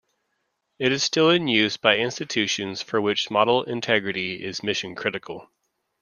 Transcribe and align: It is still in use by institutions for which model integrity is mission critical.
It 0.79 0.91
is 0.91 1.03
still 1.03 1.29
in 1.29 1.47
use 1.47 1.77
by 1.77 1.97
institutions 1.97 2.81
for 2.81 2.99
which 2.99 3.29
model 3.29 3.61
integrity 3.61 4.43
is 4.43 4.63
mission 4.63 4.95
critical. 4.95 5.47